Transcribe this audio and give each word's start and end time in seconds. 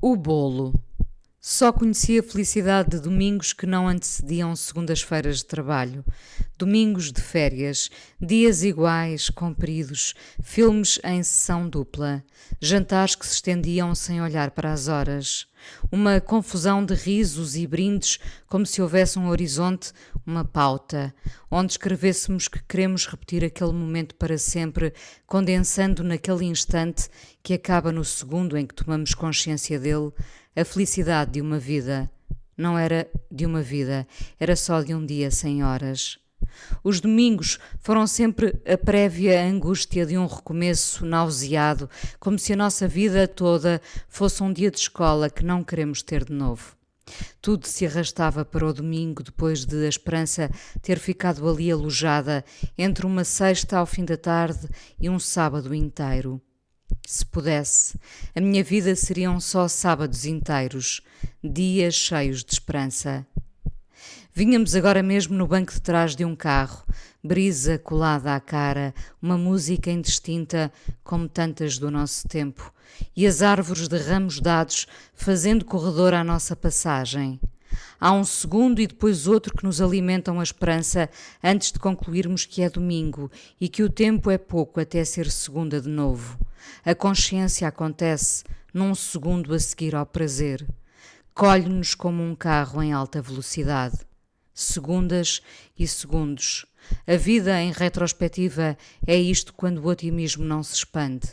O 0.00 0.14
bolo. 0.14 0.72
Só 1.40 1.72
conhecia 1.72 2.20
a 2.20 2.22
felicidade 2.22 2.90
de 2.90 3.00
domingos 3.00 3.52
que 3.52 3.66
não 3.66 3.88
antecediam 3.88 4.54
segundas-feiras 4.54 5.38
de 5.38 5.46
trabalho. 5.46 6.04
Domingos 6.56 7.10
de 7.10 7.20
férias, 7.20 7.90
dias 8.20 8.62
iguais, 8.62 9.28
compridos, 9.28 10.14
filmes 10.40 11.00
em 11.02 11.20
sessão 11.24 11.68
dupla, 11.68 12.22
jantares 12.60 13.16
que 13.16 13.26
se 13.26 13.34
estendiam 13.34 13.92
sem 13.92 14.22
olhar 14.22 14.52
para 14.52 14.72
as 14.72 14.86
horas. 14.86 15.48
Uma 15.90 16.20
confusão 16.20 16.84
de 16.84 16.94
risos 16.94 17.56
e 17.56 17.66
brindes, 17.66 18.18
como 18.46 18.66
se 18.66 18.82
houvesse 18.82 19.18
um 19.18 19.28
horizonte, 19.28 19.92
uma 20.26 20.44
pauta, 20.44 21.14
onde 21.50 21.72
escrevêssemos 21.72 22.48
que 22.48 22.62
queremos 22.62 23.06
repetir 23.06 23.44
aquele 23.44 23.72
momento 23.72 24.14
para 24.14 24.38
sempre, 24.38 24.92
condensando 25.26 26.02
naquele 26.02 26.44
instante 26.44 27.08
que 27.42 27.54
acaba 27.54 27.92
no 27.92 28.04
segundo 28.04 28.56
em 28.56 28.66
que 28.66 28.74
tomamos 28.74 29.14
consciência 29.14 29.78
dele 29.78 30.12
a 30.56 30.64
felicidade 30.64 31.32
de 31.32 31.40
uma 31.40 31.58
vida 31.58 32.10
não 32.58 32.76
era 32.76 33.08
de 33.30 33.46
uma 33.46 33.62
vida, 33.62 34.06
era 34.40 34.56
só 34.56 34.82
de 34.82 34.92
um 34.92 35.06
dia 35.06 35.30
sem 35.30 35.62
horas. 35.62 36.18
Os 36.82 37.00
domingos 37.00 37.58
foram 37.80 38.06
sempre 38.06 38.60
a 38.66 38.76
prévia 38.76 39.42
angústia 39.42 40.06
de 40.06 40.16
um 40.16 40.26
recomeço 40.26 41.04
nauseado, 41.04 41.88
como 42.18 42.38
se 42.38 42.52
a 42.52 42.56
nossa 42.56 42.86
vida 42.86 43.26
toda 43.26 43.80
fosse 44.08 44.42
um 44.42 44.52
dia 44.52 44.70
de 44.70 44.78
escola 44.78 45.30
que 45.30 45.44
não 45.44 45.64
queremos 45.64 46.02
ter 46.02 46.24
de 46.24 46.32
novo. 46.32 46.76
Tudo 47.40 47.66
se 47.66 47.86
arrastava 47.86 48.44
para 48.44 48.66
o 48.66 48.72
domingo, 48.72 49.22
depois 49.22 49.64
de 49.64 49.86
a 49.86 49.88
esperança 49.88 50.50
ter 50.82 50.98
ficado 50.98 51.48
ali 51.48 51.70
alojada 51.70 52.44
entre 52.76 53.06
uma 53.06 53.24
sexta 53.24 53.78
ao 53.78 53.86
fim 53.86 54.04
da 54.04 54.16
tarde 54.16 54.68
e 55.00 55.08
um 55.08 55.18
sábado 55.18 55.74
inteiro. 55.74 56.40
Se 57.06 57.24
pudesse, 57.24 57.98
a 58.34 58.40
minha 58.40 58.62
vida 58.62 58.94
seriam 58.94 59.40
só 59.40 59.66
sábados 59.68 60.26
inteiros, 60.26 61.00
dias 61.42 61.94
cheios 61.94 62.44
de 62.44 62.52
esperança. 62.52 63.26
Vínhamos 64.38 64.76
agora 64.76 65.02
mesmo 65.02 65.36
no 65.36 65.48
banco 65.48 65.72
de 65.72 65.82
trás 65.82 66.14
de 66.14 66.24
um 66.24 66.36
carro, 66.36 66.84
brisa 67.24 67.76
colada 67.76 68.36
à 68.36 68.38
cara, 68.38 68.94
uma 69.20 69.36
música 69.36 69.90
indistinta 69.90 70.72
como 71.02 71.28
tantas 71.28 71.76
do 71.76 71.90
nosso 71.90 72.28
tempo, 72.28 72.72
e 73.16 73.26
as 73.26 73.42
árvores 73.42 73.88
de 73.88 73.98
ramos 73.98 74.38
dados 74.38 74.86
fazendo 75.12 75.64
corredor 75.64 76.14
à 76.14 76.22
nossa 76.22 76.54
passagem. 76.54 77.40
Há 77.98 78.12
um 78.12 78.22
segundo 78.22 78.80
e 78.80 78.86
depois 78.86 79.26
outro 79.26 79.52
que 79.52 79.64
nos 79.64 79.80
alimentam 79.80 80.38
a 80.38 80.44
esperança 80.44 81.10
antes 81.42 81.72
de 81.72 81.80
concluirmos 81.80 82.44
que 82.44 82.62
é 82.62 82.70
domingo 82.70 83.28
e 83.60 83.68
que 83.68 83.82
o 83.82 83.90
tempo 83.90 84.30
é 84.30 84.38
pouco 84.38 84.78
até 84.78 85.04
ser 85.04 85.28
segunda 85.32 85.80
de 85.80 85.88
novo. 85.88 86.38
A 86.84 86.94
consciência 86.94 87.66
acontece 87.66 88.44
num 88.72 88.94
segundo 88.94 89.52
a 89.52 89.58
seguir 89.58 89.96
ao 89.96 90.06
prazer. 90.06 90.64
Colhe-nos 91.34 91.96
como 91.96 92.22
um 92.22 92.36
carro 92.36 92.80
em 92.80 92.92
alta 92.92 93.20
velocidade. 93.20 94.06
Segundas 94.60 95.40
e 95.78 95.86
segundos. 95.86 96.66
A 97.06 97.16
vida 97.16 97.62
em 97.62 97.70
retrospectiva 97.70 98.76
é 99.06 99.16
isto 99.16 99.54
quando 99.54 99.78
o 99.78 99.86
otimismo 99.86 100.44
não 100.44 100.64
se 100.64 100.74
expande. 100.74 101.28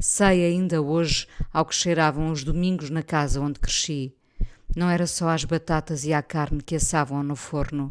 Sei 0.00 0.46
ainda 0.46 0.80
hoje 0.80 1.26
ao 1.52 1.66
que 1.66 1.74
cheiravam 1.74 2.32
os 2.32 2.42
domingos 2.42 2.88
na 2.88 3.02
casa 3.02 3.38
onde 3.38 3.60
cresci. 3.60 4.16
Não 4.74 4.88
era 4.88 5.06
só 5.06 5.28
as 5.28 5.44
batatas 5.44 6.04
e 6.04 6.12
a 6.12 6.22
carne 6.22 6.62
que 6.62 6.76
assavam 6.76 7.22
no 7.22 7.36
forno. 7.36 7.90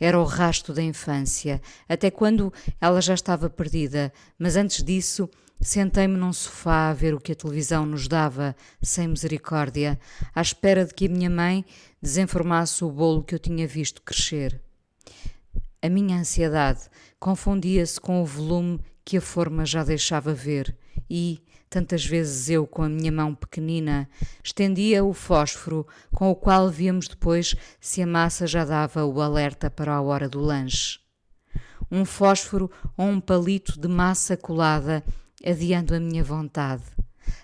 Era 0.00 0.18
o 0.18 0.24
rasto 0.24 0.72
da 0.72 0.82
infância, 0.82 1.60
até 1.88 2.10
quando 2.10 2.52
ela 2.80 3.00
já 3.00 3.14
estava 3.14 3.48
perdida, 3.48 4.12
mas 4.38 4.56
antes 4.56 4.82
disso 4.82 5.28
Sentei-me 5.64 6.18
num 6.18 6.32
sofá 6.32 6.90
a 6.90 6.92
ver 6.92 7.14
o 7.14 7.20
que 7.20 7.32
a 7.32 7.34
televisão 7.34 7.86
nos 7.86 8.06
dava, 8.06 8.54
sem 8.82 9.08
misericórdia, 9.08 9.98
à 10.34 10.42
espera 10.42 10.84
de 10.84 10.92
que 10.92 11.06
a 11.06 11.08
minha 11.08 11.30
mãe 11.30 11.64
desenformasse 12.02 12.84
o 12.84 12.90
bolo 12.90 13.22
que 13.22 13.34
eu 13.34 13.38
tinha 13.38 13.66
visto 13.66 14.02
crescer. 14.02 14.60
A 15.80 15.88
minha 15.88 16.18
ansiedade 16.18 16.80
confundia-se 17.18 17.98
com 17.98 18.20
o 18.20 18.26
volume 18.26 18.78
que 19.04 19.16
a 19.16 19.22
forma 19.22 19.64
já 19.64 19.82
deixava 19.82 20.34
ver 20.34 20.76
e, 21.08 21.42
tantas 21.68 22.04
vezes 22.04 22.48
eu, 22.48 22.66
com 22.66 22.82
a 22.82 22.88
minha 22.88 23.12
mão 23.12 23.34
pequenina, 23.34 24.08
estendia 24.42 25.04
o 25.04 25.12
fósforo 25.12 25.86
com 26.14 26.30
o 26.30 26.36
qual 26.36 26.70
víamos 26.70 27.08
depois 27.08 27.54
se 27.80 28.02
a 28.02 28.06
massa 28.06 28.46
já 28.46 28.64
dava 28.64 29.04
o 29.04 29.20
alerta 29.20 29.70
para 29.70 29.94
a 29.94 30.00
hora 30.00 30.28
do 30.28 30.40
lanche. 30.40 30.98
Um 31.90 32.04
fósforo 32.04 32.70
ou 32.96 33.06
um 33.06 33.20
palito 33.20 33.78
de 33.78 33.88
massa 33.88 34.36
colada 34.36 35.04
adiando 35.44 35.94
a 35.94 36.00
minha 36.00 36.24
vontade. 36.24 36.82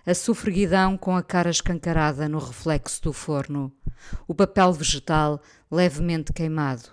A 0.06 0.14
sofreguidão 0.14 0.96
com 0.96 1.14
a 1.14 1.22
cara 1.22 1.50
escancarada 1.50 2.28
no 2.28 2.38
reflexo 2.38 3.02
do 3.02 3.12
forno. 3.12 3.72
O 4.26 4.34
papel 4.34 4.72
vegetal 4.72 5.40
levemente 5.70 6.32
queimado. 6.32 6.88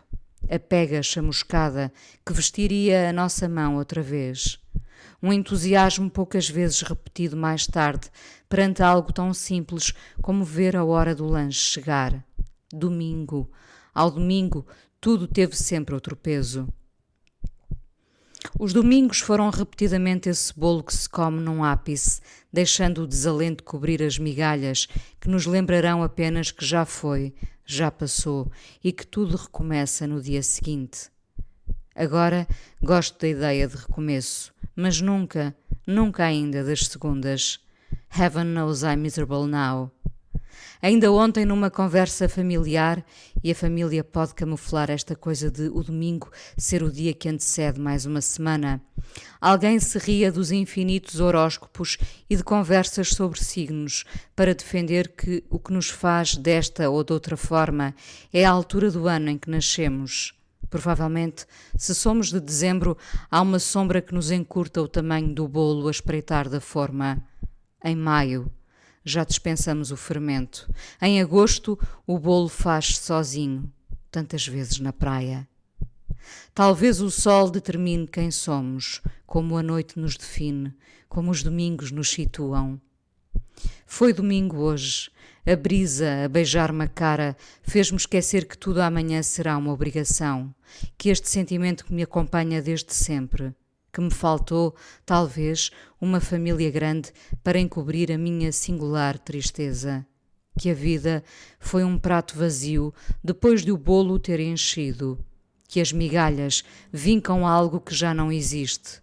A 0.49 0.59
pega 0.59 1.01
chamuscada 1.01 1.91
que 2.25 2.33
vestiria 2.33 3.09
a 3.09 3.13
nossa 3.13 3.47
mão 3.49 3.75
outra 3.75 4.01
vez. 4.01 4.59
Um 5.21 5.33
entusiasmo 5.33 6.09
poucas 6.09 6.47
vezes 6.47 6.81
repetido 6.81 7.35
mais 7.35 7.65
tarde 7.65 8.09
perante 8.47 8.83
algo 8.83 9.11
tão 9.11 9.33
simples 9.33 9.93
como 10.21 10.45
ver 10.45 10.75
a 10.75 10.85
hora 10.85 11.15
do 11.15 11.25
lanche 11.25 11.59
chegar. 11.59 12.23
Domingo. 12.71 13.51
Ao 13.93 14.11
domingo, 14.11 14.67
tudo 15.01 15.27
teve 15.27 15.55
sempre 15.55 15.95
outro 15.95 16.15
peso. 16.15 16.67
Os 18.59 18.73
domingos 18.73 19.19
foram 19.19 19.49
repetidamente 19.49 20.29
esse 20.29 20.57
bolo 20.57 20.83
que 20.83 20.93
se 20.95 21.09
come 21.09 21.39
num 21.39 21.63
ápice, 21.63 22.21
deixando 22.53 23.03
o 23.03 23.07
desalento 23.07 23.63
cobrir 23.63 24.01
as 24.03 24.17
migalhas 24.19 24.87
que 25.19 25.27
nos 25.27 25.45
lembrarão 25.45 26.03
apenas 26.03 26.51
que 26.51 26.65
já 26.65 26.85
foi, 26.85 27.33
já 27.65 27.91
passou 27.91 28.51
e 28.83 28.91
que 28.91 29.05
tudo 29.05 29.35
recomeça 29.35 30.05
no 30.05 30.21
dia 30.21 30.43
seguinte. 30.43 31.09
Agora 31.97 32.47
gosto 32.79 33.19
da 33.19 33.27
ideia 33.27 33.67
de 33.67 33.75
recomeço, 33.75 34.53
mas 34.75 35.01
nunca, 35.01 35.55
nunca 35.87 36.25
ainda 36.25 36.63
das 36.63 36.85
segundas. 36.85 37.59
Heaven 38.15 38.53
knows 38.53 38.83
I'm 38.83 38.97
miserable 38.97 39.47
now. 39.47 39.91
Ainda 40.79 41.11
ontem, 41.11 41.43
numa 41.43 41.71
conversa 41.71 42.29
familiar, 42.29 43.03
e 43.43 43.49
a 43.49 43.55
família 43.55 44.03
pode 44.03 44.35
camuflar 44.35 44.91
esta 44.91 45.15
coisa 45.15 45.49
de 45.49 45.69
o 45.69 45.81
domingo 45.81 46.29
ser 46.55 46.83
o 46.83 46.91
dia 46.91 47.15
que 47.15 47.29
antecede 47.29 47.79
mais 47.79 48.05
uma 48.05 48.21
semana. 48.21 48.79
Alguém 49.41 49.79
se 49.79 49.97
ria 49.97 50.31
dos 50.31 50.51
infinitos 50.51 51.19
horóscopos 51.19 51.97
e 52.29 52.35
de 52.35 52.43
conversas 52.43 53.09
sobre 53.09 53.43
signos 53.43 54.05
para 54.35 54.53
defender 54.53 55.15
que 55.15 55.43
o 55.49 55.57
que 55.57 55.73
nos 55.73 55.89
faz 55.89 56.35
desta 56.35 56.91
ou 56.91 57.03
de 57.03 57.11
outra 57.11 57.35
forma 57.35 57.95
é 58.31 58.45
a 58.45 58.51
altura 58.51 58.91
do 58.91 59.07
ano 59.07 59.31
em 59.31 59.37
que 59.37 59.49
nascemos. 59.49 60.36
Provavelmente, 60.69 61.45
se 61.77 61.95
somos 61.95 62.29
de 62.29 62.39
dezembro, 62.39 62.97
há 63.31 63.41
uma 63.41 63.59
sombra 63.59 64.01
que 64.01 64.13
nos 64.13 64.31
encurta 64.31 64.81
o 64.81 64.87
tamanho 64.87 65.33
do 65.33 65.47
bolo 65.47 65.87
a 65.87 65.91
espreitar 65.91 66.49
da 66.49 66.59
forma. 66.59 67.23
Em 67.83 67.95
maio, 67.95 68.51
já 69.03 69.23
dispensamos 69.23 69.91
o 69.91 69.97
fermento. 69.97 70.69
Em 71.01 71.21
agosto, 71.21 71.79
o 72.05 72.19
bolo 72.19 72.49
faz 72.49 72.97
sozinho, 72.97 73.71
tantas 74.11 74.45
vezes 74.45 74.79
na 74.79 74.91
praia. 74.91 75.47
Talvez 76.53 76.99
o 76.99 77.09
sol 77.09 77.49
determine 77.49 78.07
quem 78.07 78.31
somos, 78.31 79.01
como 79.25 79.57
a 79.57 79.63
noite 79.63 79.97
nos 79.97 80.17
define, 80.17 80.73
como 81.07 81.31
os 81.31 81.41
domingos 81.41 81.91
nos 81.91 82.09
situam. 82.09 82.81
Foi 83.85 84.11
domingo 84.11 84.57
hoje. 84.57 85.09
A 85.49 85.55
brisa 85.55 86.25
a 86.25 86.27
beijar-me 86.27 86.83
a 86.83 86.87
cara 86.87 87.37
fez-me 87.63 87.97
esquecer 87.97 88.45
que 88.45 88.57
tudo 88.57 88.81
amanhã 88.81 89.23
será 89.23 89.57
uma 89.57 89.71
obrigação, 89.71 90.53
que 90.97 91.07
este 91.07 91.29
sentimento 91.29 91.85
que 91.85 91.93
me 91.93 92.03
acompanha 92.03 92.61
desde 92.61 92.93
sempre 92.93 93.55
que 93.97 94.01
me 94.01 94.11
faltou, 94.11 94.75
talvez, 95.05 95.71
uma 95.99 96.19
família 96.19 96.69
grande 96.69 97.11
para 97.43 97.59
encobrir 97.59 98.11
a 98.11 98.17
minha 98.17 98.51
singular 98.51 99.17
tristeza. 99.17 100.05
Que 100.59 100.69
a 100.69 100.73
vida 100.75 101.23
foi 101.59 101.83
um 101.83 101.97
prato 101.97 102.37
vazio 102.37 102.93
depois 103.23 103.63
de 103.63 103.71
o 103.71 103.77
bolo 103.77 104.19
ter 104.19 104.39
enchido. 104.39 105.17
Que 105.67 105.81
as 105.81 105.91
migalhas 105.91 106.63
vincam 106.93 107.47
algo 107.47 107.79
que 107.79 107.95
já 107.95 108.13
não 108.13 108.31
existe. 108.31 109.01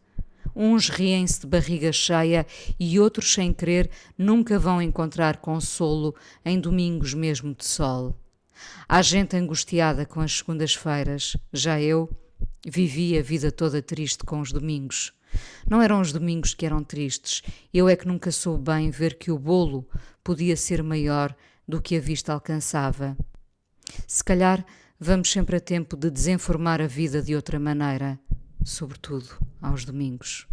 Uns 0.55 0.89
riem-se 0.89 1.41
de 1.41 1.47
barriga 1.47 1.93
cheia 1.93 2.47
e 2.79 2.99
outros, 3.01 3.33
sem 3.33 3.53
querer, 3.53 3.91
nunca 4.17 4.59
vão 4.59 4.81
encontrar 4.81 5.39
consolo 5.39 6.15
em 6.45 6.61
domingos 6.61 7.15
mesmo 7.15 7.55
de 7.55 7.65
sol. 7.65 8.17
Há 8.89 9.03
gente 9.03 9.37
angustiada 9.37 10.07
com 10.07 10.21
as 10.21 10.39
segundas-feiras, 10.39 11.37
já 11.53 11.81
eu 11.81 12.09
Vivi 12.67 13.19
a 13.19 13.23
vida 13.23 13.53
toda 13.53 13.83
triste 13.83 14.25
com 14.25 14.41
os 14.41 14.51
domingos. 14.51 15.13
Não 15.69 15.83
eram 15.83 16.01
os 16.01 16.13
domingos 16.13 16.55
que 16.55 16.65
eram 16.65 16.83
tristes, 16.83 17.43
eu 17.75 17.89
é 17.89 17.95
que 17.95 18.09
nunca 18.09 18.33
soube 18.33 18.73
bem 18.73 18.91
ver 18.91 19.19
que 19.19 19.31
o 19.31 19.39
bolo 19.39 19.87
podia 20.23 20.57
ser 20.57 20.83
maior 20.83 21.37
do 21.69 21.83
que 21.83 21.97
a 21.97 22.01
vista 22.01 22.33
alcançava. 22.33 23.17
Se 24.07 24.25
calhar 24.25 24.65
vamos 24.99 25.31
sempre 25.31 25.57
a 25.57 25.61
tempo 25.61 25.95
de 25.95 26.11
desenformar 26.11 26.81
a 26.81 26.87
vida 26.87 27.21
de 27.21 27.35
outra 27.35 27.59
maneira, 27.59 28.19
sobretudo 28.65 29.39
aos 29.61 29.85
domingos. 29.85 30.47